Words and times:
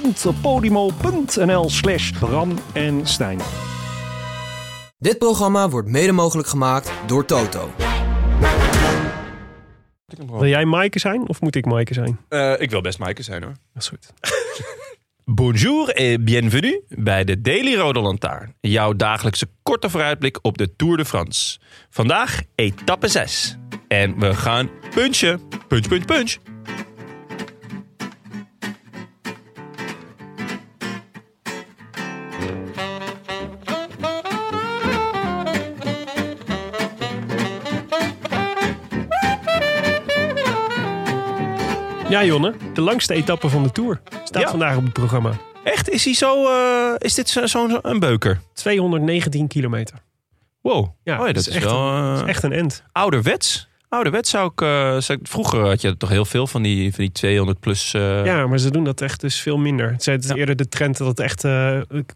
www.podimo.nl 0.00 1.70
slash 1.70 2.10
Bram 2.10 2.58
en 2.72 3.06
Stijn. 3.06 3.38
Dit 4.98 5.18
programma 5.18 5.68
wordt 5.68 5.88
mede 5.88 6.12
mogelijk 6.12 6.48
gemaakt 6.48 6.92
door 7.06 7.24
Toto. 7.24 7.70
Wil 10.26 10.46
jij 10.46 10.64
Maaike 10.64 10.98
zijn 10.98 11.28
of 11.28 11.40
moet 11.40 11.54
ik 11.54 11.64
Maaike 11.64 11.94
zijn? 11.94 12.20
Eh, 12.28 12.60
ik 12.60 12.70
wil 12.70 12.80
best 12.80 12.98
Maaike 12.98 13.22
zijn 13.22 13.42
hoor. 13.42 13.54
Dat 13.72 13.82
is 13.82 13.88
goed. 13.88 14.12
Bonjour 15.24 15.88
et 15.88 16.24
bienvenue 16.24 16.84
bij 16.88 17.24
de 17.24 17.40
Daily 17.40 17.74
Rode 17.74 18.00
Lantaarn. 18.00 18.54
Jouw 18.60 18.92
dagelijkse 18.92 19.48
korte 19.62 19.90
vooruitblik 19.90 20.38
op 20.42 20.58
de 20.58 20.76
Tour 20.76 20.96
de 20.96 21.04
France. 21.04 21.58
Vandaag 21.90 22.40
etappe 22.54 23.08
6. 23.08 23.58
En 23.88 24.18
we 24.18 24.34
gaan 24.34 24.70
punchen. 24.94 25.40
Punch, 25.68 25.88
punch, 25.88 26.04
punch. 26.04 26.36
Ja, 42.10 42.24
Jonne. 42.24 42.52
De 42.74 42.80
langste 42.80 43.14
etappe 43.14 43.48
van 43.48 43.62
de 43.62 43.70
Tour 43.72 44.00
staat 44.24 44.42
Ja. 44.42 44.48
vandaag 44.50 44.76
op 44.76 44.84
het 44.84 44.92
programma. 44.92 45.30
Echt? 45.64 45.88
Is, 45.90 46.04
hij 46.04 46.14
zo, 46.14 46.46
eh, 46.46 46.94
is 46.98 47.14
dit 47.14 47.28
zo'n 47.28 47.48
zo 47.48 47.78
een 47.82 47.98
beuker? 47.98 48.40
219 48.54 49.48
kilometer. 49.48 49.96
Wow. 50.60 50.86
Ja, 51.04 51.20
oh, 51.20 51.26
ja, 51.26 51.32
dat 51.32 51.46
is, 51.46 51.54
echt, 51.54 51.64
wel 51.64 51.88
een, 51.88 52.14
eh, 52.14 52.22
is 52.22 52.28
echt 52.28 52.42
een 52.42 52.52
end. 52.52 52.82
ouderwets. 52.92 53.68
Ouderwets 53.88 54.30
zou 54.30 54.50
ik, 54.52 54.60
eh, 54.60 54.96
zou 54.98 55.18
ik... 55.20 55.26
Vroeger 55.28 55.60
had 55.66 55.80
je 55.80 55.96
toch 55.96 56.08
heel 56.08 56.24
veel 56.24 56.46
van 56.46 56.62
die, 56.62 56.90
van 56.94 57.04
die 57.04 57.12
200 57.12 57.60
plus... 57.60 57.90
Ja, 57.90 58.46
maar 58.46 58.58
ze 58.58 58.70
doen 58.70 58.84
dat 58.84 59.00
echt 59.00 59.20
dus 59.20 59.40
veel 59.40 59.58
minder. 59.58 59.90
Het 59.90 60.06
is 60.06 60.28
Ja. 60.28 60.34
eerder 60.34 60.56
de 60.56 60.68
trend 60.68 60.96
dat 60.96 61.06
het 61.08 61.20
echt 61.20 61.44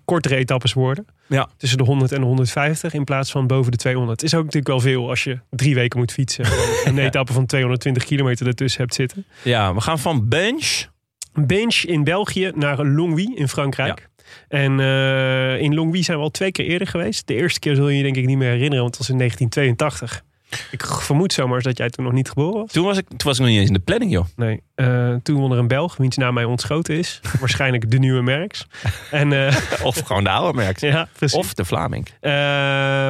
kortere 0.04 0.36
etappes 0.36 0.72
worden. 0.72 1.06
Ja. 1.26 1.48
Tussen 1.56 1.78
de 1.78 1.84
100 1.84 2.12
en 2.12 2.20
de 2.20 2.26
150 2.26 2.94
in 2.94 3.04
plaats 3.04 3.30
van 3.30 3.46
boven 3.46 3.70
de 3.72 3.76
200. 3.76 4.20
Het 4.20 4.30
is 4.30 4.36
ook 4.36 4.44
natuurlijk 4.44 4.68
wel 4.68 4.80
veel 4.80 5.08
als 5.08 5.24
je 5.24 5.38
drie 5.50 5.74
weken 5.74 5.98
moet 5.98 6.12
fietsen. 6.12 6.44
en 6.84 6.96
een 6.96 7.04
etappe 7.04 7.32
van 7.32 7.46
220 7.46 8.04
kilometer 8.04 8.46
ertussen 8.46 8.80
hebt 8.80 8.94
zitten. 8.94 9.24
ja, 9.42 9.74
we 9.74 9.80
gaan 9.80 9.98
van 9.98 10.28
bench... 10.28 10.92
Bench 11.34 11.74
in 11.74 12.04
België 12.04 12.52
naar 12.54 12.84
Longwy 12.84 13.32
in 13.34 13.48
Frankrijk. 13.48 14.08
En 14.48 14.80
eh, 14.80 15.60
in 15.60 15.74
Longwy 15.74 16.02
zijn 16.02 16.18
we 16.18 16.22
al 16.22 16.30
twee 16.30 16.52
keer 16.52 16.64
eerder 16.64 16.86
geweest. 16.86 17.26
De 17.26 17.34
eerste 17.34 17.60
keer 17.60 17.74
zul 17.74 17.88
je 17.88 17.96
je 17.96 18.02
denk 18.02 18.16
ik 18.16 18.26
niet 18.26 18.36
meer 18.36 18.50
herinneren, 18.50 18.80
want 18.82 18.96
het 18.96 18.98
was 18.98 19.08
in 19.08 19.18
1982. 19.18 20.24
Ik 20.70 20.86
vermoed 20.86 21.32
zomaar 21.32 21.62
dat 21.62 21.78
jij 21.78 21.90
toen 21.90 22.04
nog 22.04 22.12
niet 22.12 22.28
geboren 22.28 22.60
was. 22.60 22.72
Toen 22.72 22.84
was, 22.84 22.98
ik, 22.98 23.08
toen 23.08 23.18
was 23.22 23.34
ik 23.34 23.40
nog 23.40 23.50
niet 23.50 23.58
eens 23.58 23.68
in 23.68 23.74
de 23.74 23.80
planning, 23.80 24.10
joh. 24.12 24.24
Nee, 24.36 24.62
eh, 24.74 25.14
toen 25.22 25.36
won 25.36 25.52
er 25.52 25.58
een 25.58 25.68
Belg, 25.68 25.96
wiens 25.96 26.16
naam 26.16 26.34
mij 26.34 26.44
ontschoten 26.44 26.98
is. 26.98 27.20
Waarschijnlijk 27.40 27.90
de 27.90 27.98
nieuwe 27.98 28.22
Merks. 28.22 28.66
En, 29.10 29.32
eh, 29.46 29.56
Of 29.82 30.00
gewoon 30.00 30.24
de 30.24 30.30
oude 30.30 30.58
merk. 30.58 30.80
ja, 30.80 31.08
precies. 31.12 31.38
Of 31.38 31.54
de 31.54 31.64
Vlaming. 31.64 32.08
Eh, 32.20 32.32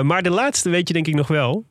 maar 0.00 0.22
de 0.22 0.30
laatste 0.30 0.68
weet 0.68 0.88
je 0.88 0.94
denk 0.94 1.06
ik 1.06 1.14
nog 1.14 1.28
wel. 1.28 1.64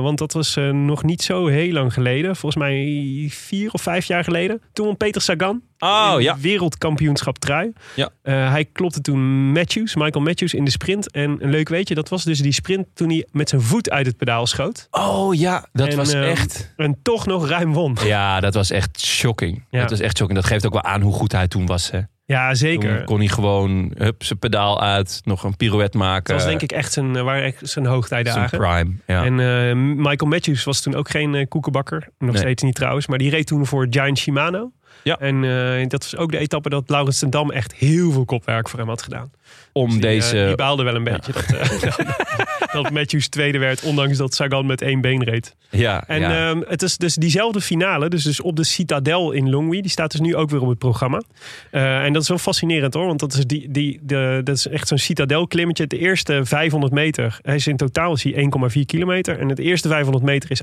Want 0.00 0.18
dat 0.18 0.32
was 0.32 0.58
nog 0.72 1.02
niet 1.02 1.22
zo 1.22 1.46
heel 1.46 1.72
lang 1.72 1.92
geleden. 1.92 2.36
Volgens 2.36 2.62
mij 2.62 3.28
vier 3.30 3.72
of 3.72 3.82
vijf 3.82 4.04
jaar 4.04 4.24
geleden. 4.24 4.62
Toen 4.72 4.86
won 4.86 4.96
Peter 4.96 5.20
Sagan. 5.20 5.62
Oh, 5.78 6.14
ja. 6.18 6.38
wereldkampioenschap 6.38 7.38
trui. 7.38 7.72
Ja. 7.94 8.10
Hij 8.22 8.64
klopte 8.72 9.00
toen 9.00 9.52
Matthews, 9.52 9.94
Michael 9.94 10.24
Matthews 10.24 10.54
in 10.54 10.64
de 10.64 10.70
sprint. 10.70 11.10
En 11.10 11.36
een 11.40 11.50
leuk 11.50 11.68
weetje, 11.68 11.94
dat 11.94 12.08
was 12.08 12.24
dus 12.24 12.38
die 12.38 12.52
sprint 12.52 12.86
toen 12.94 13.08
hij 13.08 13.26
met 13.30 13.48
zijn 13.48 13.60
voet 13.60 13.90
uit 13.90 14.06
het 14.06 14.16
pedaal 14.16 14.46
schoot. 14.46 14.88
Oh 14.90 15.34
ja, 15.34 15.66
dat 15.72 15.88
En, 15.88 15.96
was 15.96 16.12
eh, 16.12 16.30
echt... 16.30 16.72
En 16.76 16.98
toch 17.02 17.26
nog 17.26 17.48
ruim 17.48 17.72
won. 17.72 17.96
Ja, 18.04 18.40
dat 18.40 18.54
was 18.54 18.70
echt 18.70 19.00
shocking. 19.40 19.64
Ja. 19.70 19.80
Dat 19.80 19.90
was 19.90 20.00
echt 20.00 20.16
shocking. 20.16 20.38
Dat 20.38 20.48
geeft 20.48 20.66
ook 20.66 20.72
wel 20.72 20.82
aan 20.82 21.00
hoe 21.00 21.12
goed 21.12 21.32
hij 21.32 21.48
toen 21.48 21.66
was. 21.66 21.90
Hè. 21.90 22.00
Ja, 22.24 22.54
zeker. 22.54 22.96
Toen 22.96 23.04
kon 23.04 23.18
hij 23.18 23.28
gewoon 23.28 23.92
hup, 23.96 24.22
zijn 24.22 24.38
pedaal 24.38 24.80
uit, 24.82 25.20
nog 25.24 25.44
een 25.44 25.56
pirouette 25.56 25.98
maken. 25.98 26.24
Dat 26.24 26.34
was 26.42 26.44
denk 26.44 26.62
ik 26.62 26.72
echt 26.72 26.92
zijn, 26.92 27.16
eh, 27.16 27.22
waren 27.22 27.42
echt 27.42 27.56
zijn 27.56 27.68
zijn 27.70 27.86
hoogtijdagen. 27.86 28.58
prime. 28.58 28.90
Ja. 29.06 29.24
En 29.24 29.40
eh, 29.40 29.74
Michael 29.76 30.30
Matthews 30.30 30.64
was 30.64 30.80
toen 30.80 30.94
ook 30.94 31.10
geen 31.10 31.34
eh, 31.34 31.46
koekenbakker. 31.48 32.08
Nog 32.18 32.30
Nee. 32.32 32.40
steeds 32.40 32.62
niet 32.62 32.74
trouwens. 32.74 33.06
Maar 33.06 33.18
die 33.18 33.30
reed 33.30 33.46
toen 33.46 33.66
voor 33.66 33.86
Giant 33.90 34.18
Shimano. 34.18 34.72
Ja. 35.02 35.18
En 35.18 35.88
dat 35.88 36.02
was 36.02 36.16
ook 36.16 36.30
de 36.30 36.38
etappe 36.38 36.68
dat 36.68 36.90
Laurens 36.90 37.18
ten 37.18 37.30
Dam 37.30 37.50
echt 37.50 37.74
heel 37.74 38.12
veel 38.12 38.24
kopwerk 38.24 38.68
voor 38.68 38.78
hem 38.78 38.88
had 38.88 39.02
gedaan. 39.02 39.30
Om 39.72 39.86
Die, 39.88 39.96
eh, 39.96 40.02
deze... 40.02 40.44
die 40.46 40.54
baalde 40.54 40.82
wel 40.82 40.94
een 40.94 41.04
beetje 41.04 41.32
dat, 41.32 41.46
dat 42.82 42.90
Matthews 42.90 43.28
tweede 43.28 43.58
werd. 43.58 43.82
Ondanks 43.82 44.16
dat 44.16 44.34
Sagan 44.34 44.66
met 44.66 44.82
één 44.82 45.00
been 45.00 45.24
reed. 45.24 45.54
ja, 45.70 46.04
En 46.06 46.20
ja. 46.20 46.50
ehm, 46.50 46.60
het 46.68 46.82
is 46.82 46.96
dus 46.96 47.14
diezelfde 47.14 47.60
finale. 47.60 48.08
Dus, 48.08 48.24
dus 48.24 48.40
op 48.40 48.56
de 48.56 48.64
Citadel 48.64 49.32
in 49.32 49.50
Longwy. 49.50 49.80
Die 49.80 49.90
staat 49.90 50.10
dus 50.10 50.20
nu 50.20 50.36
ook 50.36 50.50
weer 50.50 50.60
op 50.60 50.68
het 50.68 50.78
programma. 50.78 51.22
Eh, 51.70 52.04
en 52.04 52.12
dat 52.12 52.22
is 52.22 52.28
wel 52.28 52.38
fascinerend 52.38 52.94
hoor. 52.94 53.06
Want 53.06 53.20
dat 53.20 53.32
is, 53.32 53.44
die, 53.44 53.70
die, 53.70 54.00
de, 54.02 54.40
dat 54.44 54.56
is 54.56 54.66
echt 54.66 54.88
zo'n 54.88 54.98
Citadel 54.98 55.46
klimmetje. 55.46 55.86
De 55.86 55.98
eerste 55.98 56.40
500 56.44 56.92
meter. 56.92 57.38
Hij 57.42 57.54
is 57.54 57.66
in 57.66 57.76
totaal 57.76 58.12
is 58.12 58.22
hij 58.22 58.50
1,4 58.72 58.80
kilometer. 58.86 59.38
En 59.38 59.48
het 59.48 59.58
eerste 59.58 59.88
500 59.88 60.24
meter 60.24 60.50
is 60.50 60.60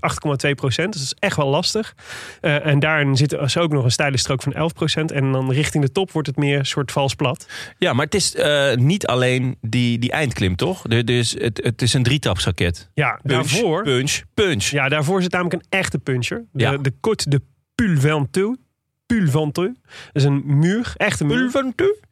8,2 0.48 0.52
procent. 0.56 0.94
Dus 0.94 1.02
dat 1.02 1.12
is 1.12 1.20
echt 1.20 1.36
wel 1.38 1.48
lastig. 1.48 1.96
Eh, 2.42 2.66
en 2.66 2.80
daarin 2.80 3.16
zit 3.16 3.32
er 3.32 3.60
ook 3.60 3.72
nog 3.72 3.84
een 3.84 3.92
steile 3.92 4.18
strook 4.18 4.42
van 4.42 4.54
11 4.54 4.74
procent. 4.74 5.12
En 5.12 5.32
dan 5.32 5.52
richting 5.52 5.84
de 5.84 5.92
top 5.92 6.12
wordt 6.12 6.28
het 6.28 6.38
meer 6.38 6.60
een 6.60 6.66
soort 6.66 6.92
vals 6.92 7.16
plat. 7.16 7.48
ja, 7.78 7.94
maar 7.94 8.06
het 8.06 8.16
is 8.16 8.36
eh, 8.36 8.74
niet 8.76 9.08
alleen 9.08 9.58
die, 9.62 10.00
die 10.00 10.12
eindklim, 10.12 10.56
toch? 10.56 10.82
Dus 10.82 11.36
het, 11.40 11.60
het 11.64 11.82
is 11.82 11.94
een 11.98 12.04
drietapsraket. 12.04 12.90
Ja, 12.94 13.20
Punch, 13.24 13.34
daarvoor... 13.50 13.84
punch, 13.84 14.22
punch. 14.34 14.64
Ja, 14.64 14.90
daarvoor 14.90 15.22
zit 15.22 15.32
namelijk 15.32 15.56
een 15.56 15.66
echte 15.80 16.00
puncher. 16.00 16.46
De, 16.52 16.64
Ja. 16.64 16.78
de 16.78 16.92
Côte 16.94 17.30
de 17.30 17.42
Pulventeux. 17.76 18.58
Pulventeux. 19.08 19.74
Dat 19.84 20.14
is 20.14 20.24
een 20.24 20.44
muur, 20.46 20.94
echt 20.98 21.20
een 21.20 21.28
muur. 21.28 21.38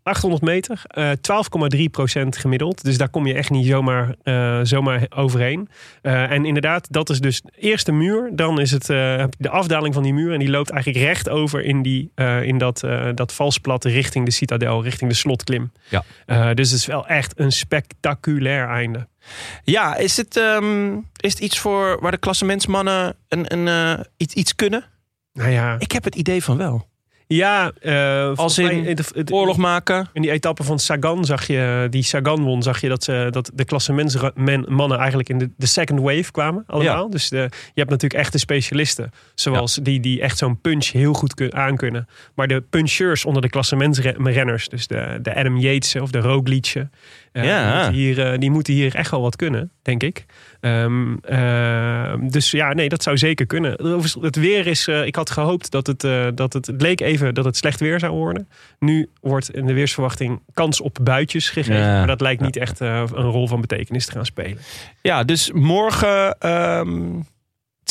800 0.04 0.44
meter, 0.44 0.82
eh 0.88 1.12
12,3 1.78 1.84
procent 1.92 2.38
gemiddeld. 2.38 2.84
Dus 2.84 2.98
daar 2.98 3.10
kom 3.10 3.28
je 3.28 3.34
echt 3.34 3.50
niet 3.50 3.66
zomaar, 3.68 4.16
eh, 4.24 4.60
zomaar 4.64 5.06
overheen. 5.16 5.70
Eh, 6.02 6.32
en 6.32 6.46
inderdaad, 6.46 6.88
dat 6.92 7.10
is 7.10 7.20
dus 7.20 7.42
eerst 7.60 7.86
de 7.86 7.92
muur. 7.92 8.30
Dan 8.34 8.60
is 8.60 8.72
het 8.72 8.90
eh, 8.90 9.24
de 9.38 9.50
afdaling 9.50 9.94
van 9.94 10.04
die 10.04 10.14
muur. 10.14 10.34
En 10.34 10.40
die 10.40 10.50
loopt 10.50 10.70
eigenlijk 10.70 11.06
recht 11.06 11.30
over 11.30 11.64
in, 11.64 11.82
die, 11.82 12.12
eh, 12.16 12.44
in 12.44 12.58
dat, 12.58 12.84
eh 12.84 13.10
dat 13.16 13.34
valsplat 13.34 13.86
richting 13.86 14.26
de 14.26 14.32
citadel, 14.32 14.84
richting 14.84 15.10
de 15.10 15.16
slotklim. 15.16 15.72
Ja. 15.90 16.04
Eh, 16.26 16.50
dus 16.54 16.70
het 16.70 16.80
is 16.80 16.86
wel 16.86 17.08
echt 17.08 17.40
een 17.40 17.52
spectaculair 17.52 18.68
einde. 18.68 19.08
Ja, 19.64 19.96
is 19.96 20.18
het, 20.18 20.38
ehm, 20.38 20.94
is 21.20 21.32
het 21.32 21.40
iets 21.40 21.60
voor 21.60 21.98
waar 22.02 22.12
de 22.12 22.18
klassementsmannen 22.18 23.16
een, 23.30 23.54
een, 23.54 23.68
eh, 23.68 24.04
iets, 24.18 24.34
iets 24.34 24.56
kunnen? 24.56 24.86
Nou 25.36 25.50
ja, 25.50 25.76
Ik 25.80 25.92
heb 25.92 26.04
het 26.04 26.16
idee 26.16 26.44
van 26.44 26.58
wel. 26.58 26.88
ja 27.28 27.72
eh, 27.82 28.16
volgens 28.26 28.40
Als 28.40 28.58
in 28.58 28.66
mij, 28.84 28.98
het- 29.14 29.32
Oorlog 29.32 29.58
maken. 29.58 30.08
In 30.14 30.22
die 30.22 30.32
etappe 30.32 30.64
van 30.64 30.80
Sagan 30.80 31.26
zag 31.26 31.48
je, 31.48 31.88
die 31.90 32.04
Sagan 32.04 32.44
won, 32.44 32.64
zag 32.64 32.82
je 32.82 32.90
dat, 32.90 33.04
ze, 33.04 33.28
dat 33.32 33.52
de 33.54 33.66
klassementsmannen 33.66 34.98
eigenlijk 34.98 35.30
in 35.30 35.38
de, 35.38 35.50
de 35.58 35.66
second 35.66 36.00
wave 36.00 36.32
kwamen 36.32 36.64
allemaal. 36.68 37.10
Dus 37.10 37.30
de, 37.30 37.38
je 37.74 37.80
hebt 37.82 37.90
natuurlijk 37.90 38.22
echte 38.22 38.38
specialisten, 38.38 39.12
zoals 39.36 39.76
die, 39.82 40.00
die 40.00 40.22
echt 40.22 40.38
zo'n 40.38 40.62
punch 40.62 40.92
heel 40.92 41.14
goed 41.14 41.34
kun, 41.34 41.54
aankunnen. 41.54 42.08
Maar 42.36 42.48
de 42.48 42.62
puncheurs 42.62 43.26
onder 43.26 43.42
de 43.42 43.50
klassementsrenners, 43.50 44.68
dus 44.70 44.88
de, 44.88 45.20
de 45.22 45.36
Adam 45.36 45.58
Yates 45.58 45.96
of 45.96 46.12
de 46.12 46.20
Roglic, 46.20 46.74
eh, 47.36 47.44
Ja. 47.44 47.68
die, 47.70 47.76
moeten 47.76 47.94
hier, 47.94 48.32
eh, 48.32 48.40
die 48.40 48.52
moeten 48.52 48.74
hier 48.74 48.96
echt 48.96 49.12
wel 49.12 49.22
wat 49.22 49.36
kunnen, 49.36 49.72
denk 49.82 50.04
ik. 50.04 50.26
Ehm, 50.60 51.16
ehm, 51.22 52.28
dus 52.28 52.52
ja, 52.52 52.74
nee, 52.74 52.90
dat 52.90 53.04
zou 53.04 53.18
zeker 53.18 53.46
kunnen. 53.46 53.72
Het 54.22 54.36
weer 54.36 54.68
is, 54.68 54.88
eh, 54.88 55.06
ik 55.06 55.16
had 55.16 55.30
gehoopt 55.30 55.72
dat 55.72 55.88
het, 55.88 56.04
eh, 56.04 56.28
dat 56.36 56.54
het, 56.54 56.66
het 56.66 56.82
leek 56.82 57.02
even 57.02 57.34
dat 57.34 57.46
het 57.46 57.58
slecht 57.58 57.80
weer 57.80 58.00
zou 58.00 58.14
worden. 58.14 58.48
Nu 58.80 59.10
wordt 59.22 59.54
in 59.56 59.66
de 59.66 59.74
weersverwachting 59.74 60.42
kans 60.54 60.82
op 60.82 60.98
buitjes 61.02 61.50
gegeven. 61.50 61.82
Ja. 61.82 61.98
Maar 61.98 62.08
dat 62.08 62.22
lijkt 62.22 62.42
niet 62.42 62.58
echt 62.58 62.82
eh, 62.82 63.04
een 63.14 63.30
rol 63.32 63.48
van 63.48 63.62
betekenis 63.62 64.06
te 64.06 64.12
gaan 64.12 64.26
spelen. 64.26 64.58
Ja, 65.02 65.24
dus 65.24 65.52
morgen... 65.52 66.40
ehm, 66.40 67.02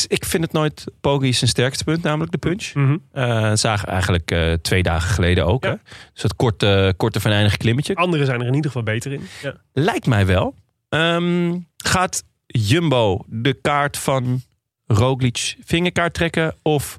ik 0.09 0.25
vind 0.25 0.43
het 0.45 0.53
nooit 0.53 0.85
Poggi 1.01 1.33
zijn 1.33 1.51
sterkste 1.51 1.85
punt, 1.85 2.03
namelijk 2.03 2.33
de 2.33 2.39
punch. 2.39 2.75
Mhm. 2.75 2.97
Eh 3.13 3.51
zagen 3.55 3.89
eigenlijk 3.89 4.31
eh, 4.31 4.53
twee 4.53 4.83
dagen 4.83 5.11
geleden 5.11 5.47
ook. 5.47 5.65
Ja. 5.65 5.71
Hè? 5.71 5.77
Dus 6.13 6.23
dat 6.23 6.37
korte, 6.37 6.95
korte 6.97 7.21
venijnige 7.21 7.57
klimmetje. 7.57 7.95
Anderen 7.95 8.27
zijn 8.27 8.41
er 8.41 8.47
in 8.47 8.55
ieder 8.55 8.71
geval 8.71 8.83
beter 8.95 9.13
in. 9.13 9.27
Ja. 9.43 9.55
Lijkt 9.73 10.07
mij 10.07 10.27
wel. 10.27 10.55
Ehm, 10.89 11.59
gaat 11.77 12.25
Jumbo 12.47 13.25
de 13.27 13.53
kaart 13.55 13.97
van 13.99 14.43
Roglic 14.87 15.57
vingerkaart 15.65 16.15
trekken? 16.15 16.55
Of 16.63 16.97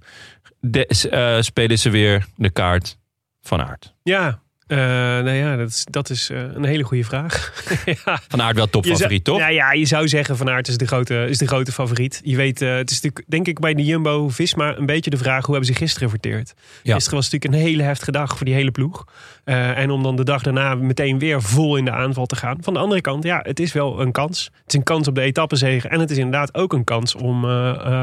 de- 0.60 0.86
eh, 1.10 1.42
spelen 1.42 1.80
ze 1.80 1.90
weer 1.90 2.26
de 2.36 2.50
kaart 2.50 2.98
van 3.42 3.62
Aert? 3.62 3.94
Ja, 4.04 4.40
Eh, 4.68 4.78
nou 4.78 5.30
ja, 5.30 5.56
dat 5.56 5.70
is, 5.70 5.86
dat 5.90 6.10
is 6.10 6.30
eh, 6.30 6.38
een 6.54 6.64
hele 6.64 6.84
goede 6.84 7.04
vraag. 7.04 7.64
ja. 8.06 8.20
Van 8.28 8.42
Aert 8.42 8.56
wel 8.56 8.70
topfavoriet, 8.70 9.24
toch? 9.24 9.38
Ja, 9.38 9.48
ja, 9.48 9.74
je 9.74 9.86
zou 9.86 10.08
zeggen 10.08 10.38
Van 10.38 10.50
Aert 10.50 10.68
is 10.68 10.78
de 10.78 10.88
grote, 10.88 11.26
is 11.30 11.38
de 11.38 11.48
grote 11.48 11.72
favoriet. 11.72 12.22
Je 12.24 12.36
weet, 12.36 12.62
eh, 12.62 12.76
het 12.76 12.92
is 12.92 13.02
natuurlijk 13.02 13.32
denk 13.32 13.48
ik 13.48 13.60
bij 13.60 13.74
de 13.74 13.84
Jumbo-Visma 13.84 14.78
een 14.78 14.86
beetje 14.86 15.10
de 15.10 15.18
vraag... 15.18 15.46
hoe 15.46 15.56
hebben 15.56 15.74
ze 15.74 15.80
gisteren 15.80 16.10
verteerd? 16.10 16.54
Ja. 16.84 16.94
Gisteren 16.94 17.20
was 17.20 17.32
natuurlijk 17.32 17.54
een 17.54 17.68
hele 17.68 17.84
heftige 17.84 18.12
dag 18.12 18.38
voor 18.38 18.46
die 18.46 18.56
hele 18.56 18.72
ploeg. 18.72 19.06
En 19.44 19.90
om 19.90 20.04
dan 20.04 20.16
de 20.16 20.24
dag 20.24 20.42
daarna 20.42 20.76
meteen 20.76 21.20
weer 21.20 21.42
vol 21.42 21.76
in 21.76 21.86
de 21.86 21.92
aanval 21.92 22.26
te 22.26 22.36
gaan. 22.36 22.58
Van 22.62 22.74
de 22.74 22.80
andere 22.80 23.02
kant, 23.02 23.24
ja, 23.24 23.40
het 23.44 23.60
is 23.60 23.74
wel 23.74 24.02
een 24.02 24.12
kans. 24.12 24.44
Het 24.44 24.68
is 24.68 24.74
een 24.74 24.84
kans 24.84 25.08
op 25.08 25.16
de 25.16 25.22
etappezege. 25.22 25.88
En 25.88 26.00
het 26.00 26.12
is 26.12 26.18
inderdaad 26.18 26.56
ook 26.56 26.74
een 26.74 26.84
kans 26.84 27.16
om 27.16 27.42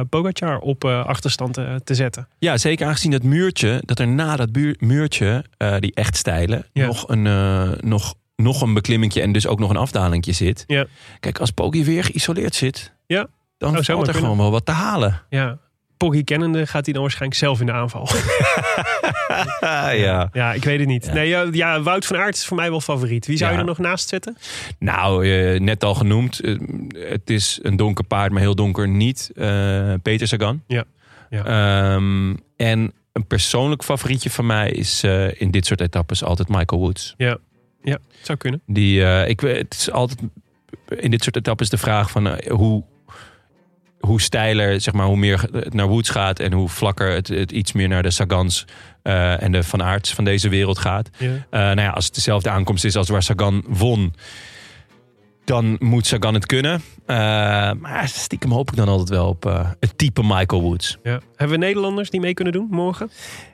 Pogacar 0.08 0.58
op 0.58 0.85
achterstand 0.85 1.55
te, 1.55 1.81
te 1.85 1.94
zetten. 1.94 2.29
Ja, 2.38 2.56
zeker 2.56 2.87
aangezien 2.87 3.11
dat 3.11 3.23
muurtje, 3.23 3.82
dat 3.85 3.99
er 3.99 4.08
na 4.08 4.37
dat 4.37 4.49
muurtje, 4.79 5.44
die 5.79 5.94
echt 5.94 6.17
Ja. 6.73 6.87
nog, 6.87 7.09
een, 7.09 7.27
eh, 7.27 7.71
nog, 7.81 8.15
nog 8.37 8.63
een 8.63 8.75
beklimmingje 8.75 9.21
en 9.23 9.33
dus 9.33 9.47
ook 9.47 9.59
nog 9.59 9.71
een 9.71 9.77
afdalingje 9.77 10.33
zit. 10.33 10.65
Ja. 10.67 10.87
Kijk, 11.21 11.39
als 11.39 11.51
Poggi 11.51 11.85
weer 11.85 12.05
geïsoleerd 12.05 12.55
zit, 12.55 12.93
Ja. 13.07 13.27
dan 13.59 13.85
valt 13.85 14.09
er 14.09 14.15
gewoon 14.15 14.37
wel 14.39 14.51
wat 14.51 14.67
te 14.67 14.73
halen. 14.73 15.23
Ja. 15.29 15.59
Poggy 15.97 16.25
kennende 16.25 16.67
gaat 16.67 16.85
hij 16.85 16.93
dan 16.93 17.03
waarschijnlijk 17.03 17.41
zelf 17.41 17.61
in 17.61 17.67
de 17.67 17.73
aanval. 17.73 18.09
Ja. 19.93 20.29
ja, 20.33 20.53
ik 20.53 20.65
weet 20.65 20.79
het 20.79 20.89
niet. 20.89 21.05
Ja. 21.07 21.13
Nee, 21.13 21.29
ja, 21.29 21.47
ja, 21.53 21.81
Wout 21.83 22.07
van 22.07 22.17
Aert 22.17 22.35
is 22.35 22.45
voor 22.45 22.57
mij 22.57 22.71
wel 22.71 22.81
favoriet. 22.81 23.27
Wie 23.27 23.37
zou 23.37 23.51
Ja. 23.51 23.57
je 23.57 23.63
er 23.63 23.69
nog 23.69 23.79
naast 23.79 24.09
zetten? 24.09 24.37
Nou, 24.79 25.29
eh, 25.31 25.61
net 25.61 25.85
al 25.85 25.95
genoemd, 25.95 26.41
eh, 26.41 26.59
het 26.93 27.31
is 27.31 27.59
een 27.63 27.77
donker 27.77 28.05
paard, 28.05 28.33
maar 28.33 28.41
heel 28.41 28.55
donker 28.55 28.89
niet. 28.89 29.31
Peter 30.03 30.29
Sagan. 30.29 30.63
Ja. 30.67 30.85
Ja. 31.31 31.45
Ehm, 31.95 32.35
en 32.57 32.93
een 33.12 33.26
persoonlijk 33.26 33.85
favorietje 33.85 34.31
van 34.31 34.47
mij 34.47 34.70
is 34.70 35.03
eh, 35.03 35.41
in 35.41 35.50
dit 35.50 35.67
soort 35.67 35.81
etappes 35.81 36.25
altijd 36.25 36.49
Michael 36.49 36.81
Woods. 36.81 37.14
Ja, 37.82 37.99
zou 38.23 38.38
kunnen. 38.38 38.62
Die, 38.67 39.05
eh, 39.05 39.29
ik, 39.29 39.41
weet- 39.41 39.56
het 39.56 39.75
is 39.75 39.91
altijd 39.91 40.20
in 40.99 41.11
dit 41.11 41.23
soort 41.23 41.37
etappes 41.37 41.69
de 41.69 41.79
vraag 41.79 42.11
van 42.11 42.29
eh, 42.29 42.50
hoe, 42.53 42.85
hoe 44.00 44.20
steiler, 44.20 44.81
zeg 44.81 44.94
maar, 44.94 45.06
hoe 45.06 45.17
meer 45.17 45.49
het 45.53 45.75
naar 45.75 45.87
Woods 45.87 46.09
gaat 46.11 46.38
en 46.41 46.53
hoe 46.53 46.69
vlakker 46.69 47.11
het, 47.12 47.29
het 47.29 47.53
iets 47.53 47.73
meer 47.73 47.88
naar 47.88 48.03
de 48.03 48.11
Sagans 48.11 48.64
eh, 49.03 49.43
en 49.43 49.53
de 49.53 49.62
Van 49.62 49.82
Aerts 49.82 50.12
van 50.15 50.25
deze 50.25 50.49
wereld 50.49 50.79
gaat. 50.79 51.11
Ja. 51.19 51.26
Eh, 51.29 51.61
nou 51.61 51.81
ja, 51.81 51.91
als 51.91 52.05
het 52.05 52.15
dezelfde 52.15 52.50
aankomst 52.50 52.85
is 52.85 52.97
als 52.97 53.08
waar 53.08 53.23
Sagan 53.23 53.65
won, 53.69 54.15
dan 55.44 55.77
moet 55.79 56.06
Sagan 56.06 56.35
het 56.35 56.47
kunnen. 56.47 56.83
Eh, 57.06 57.17
maar 57.81 58.09
stiekem 58.09 58.50
hoop 58.50 58.71
ik 58.71 58.77
dan 58.77 58.89
altijd 58.89 59.09
wel 59.09 59.29
op 59.29 59.47
eh, 59.47 59.71
het 59.81 59.99
type 59.99 60.23
Michael 60.23 60.62
Woods. 60.62 60.99
Ja. 61.03 61.21
Hebben 61.37 61.59
we 61.59 61.65
Nederlanders 61.65 62.11
die 62.11 62.21
mee 62.21 62.35
kunnen 62.35 62.53
doen 62.53 62.67
morgen? 62.71 63.11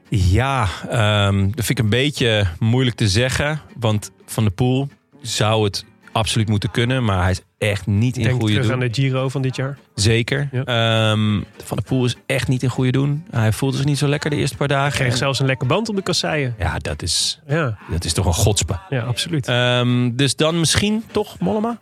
Ja, 0.09 0.69
ehm, 0.89 1.51
dat 1.51 1.65
vind 1.65 1.79
ik 1.79 1.85
een 1.85 1.91
beetje 1.91 2.47
moeilijk 2.59 2.97
te 2.97 3.09
zeggen. 3.09 3.61
Want 3.79 4.11
Van 4.27 4.45
de 4.45 4.51
Poel 4.51 4.89
zou 5.21 5.65
het 5.65 5.85
absoluut 6.19 6.49
moeten 6.49 6.71
kunnen. 6.71 7.05
Maar 7.05 7.23
hij 7.23 7.31
is 7.31 7.41
echt 7.59 7.87
niet 7.87 8.17
in 8.17 8.23
Denk 8.23 8.35
goede 8.39 8.53
terug 8.53 8.67
doen. 8.71 8.75
aan 8.75 8.89
de 8.89 8.95
Giro 8.95 9.29
van 9.29 9.43
dit 9.43 9.57
jaar. 9.57 9.79
Zeker. 9.95 10.49
Ja. 10.53 10.65
Ehm, 10.65 11.41
van 11.65 11.77
de 11.77 11.83
Poel 11.83 12.05
is 12.05 12.17
echt 12.27 12.49
niet 12.49 12.63
in 12.63 12.69
goede 12.69 12.91
doen. 12.93 13.25
Hij 13.31 13.53
voelde 13.53 13.77
zich 13.77 13.87
niet 13.87 13.99
zo 13.99 14.09
lekker 14.09 14.31
de 14.31 14.37
eerste 14.37 14.57
paar 14.57 14.69
dagen. 14.69 14.99
Kreeg 14.99 15.17
zelfs 15.17 15.41
een 15.41 15.47
lekker 15.47 15.67
band 15.67 15.89
op 15.89 15.97
de 15.97 16.03
kasseien. 16.03 16.55
Ja, 16.59 16.79
dat 16.79 17.03
is, 17.03 17.41
Ja, 17.47 17.79
dat 17.91 18.05
is 18.05 18.13
toch 18.13 18.27
een 18.27 18.33
godspe. 18.35 18.79
ja 18.89 19.03
absoluut. 19.03 19.47
Ehm, 19.49 20.11
dus 20.15 20.37
dan 20.37 20.59
misschien 20.61 21.05
toch 21.13 21.39
Mollema? 21.39 21.79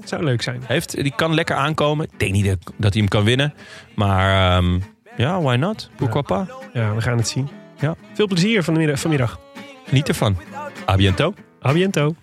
Het 0.00 0.08
zou 0.08 0.24
leuk 0.24 0.42
zijn. 0.42 0.62
Heeft, 0.66 1.02
die 1.02 1.12
kan 1.16 1.34
lekker 1.34 1.56
aankomen. 1.56 2.06
Ik 2.12 2.18
denk 2.18 2.32
niet 2.32 2.44
dat, 2.76 2.92
hij 2.92 3.00
hem 3.00 3.08
kan 3.08 3.24
winnen. 3.24 3.54
Maar 3.94 4.56
ehm, 4.56 4.78
ja, 5.16 5.40
why 5.40 5.56
not? 5.56 5.90
Pourquoi 5.96 6.22
pas? 6.24 6.46
Ja, 6.72 6.94
we 6.94 7.00
gaan 7.00 7.16
het 7.16 7.28
zien. 7.28 7.48
Ja. 7.80 7.94
Veel 8.14 8.26
plezier 8.26 8.62
van 8.62 8.74
de 8.74 8.80
middag, 8.80 9.00
vanmiddag. 9.00 9.40
Geniet 9.86 10.08
ervan. 10.08 10.36
A 10.88 10.96
biento. 10.96 11.34
A 11.66 11.72
biento. 11.72 12.14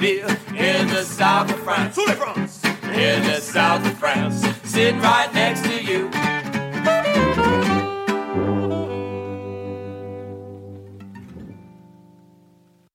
I 0.00 0.04
wish 0.04 0.20
I 0.20 0.28
could 0.28 0.52
be 0.52 0.58
in 0.58 0.88
the 0.88 1.04
south 1.04 1.50
of 1.50 1.58
France. 1.60 1.98
In 2.84 3.22
the 3.24 3.40
south 3.40 3.86
of 3.86 3.98
France. 3.98 4.46
Sitting 4.64 5.00
right 5.00 5.32
next 5.34 5.62
to 5.62 6.27